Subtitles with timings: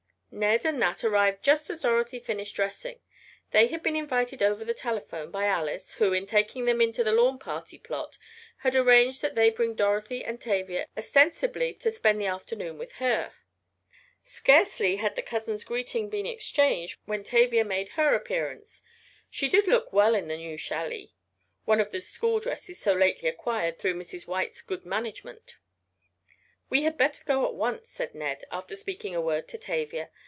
[0.33, 3.01] Ned and Nat arrived just as Dorothy finished dressing.
[3.51, 7.11] They had been invited over the telephone by Alice, who, in taking them into the
[7.11, 8.17] lawn party plot,
[8.59, 13.33] had arranged that they bring Dorothy and Tavia ostensibly to spend the afternoon with her.
[14.23, 18.81] Scarcely had the cousins' greeting been exchanged when Tavia made her appearance.
[19.29, 21.11] She did look well in the new challie
[21.65, 24.27] one of the school dresses so lately acquired through Mrs.
[24.27, 25.57] White's good management.
[26.69, 30.09] "We had better go at once," said Ned, after speaking a word to Tavia.